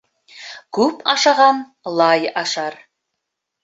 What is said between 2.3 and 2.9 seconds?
ашар.